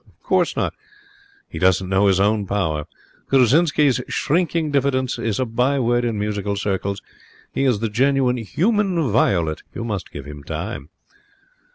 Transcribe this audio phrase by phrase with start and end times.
[0.07, 0.73] 'Of course not.
[1.47, 2.87] He doesn't know his own power.
[3.29, 7.03] Grusczinsky's shrinking diffidence is a by word in musical circles.
[7.53, 9.61] He is the genuine Human Violet.
[9.75, 10.89] You must give him time.'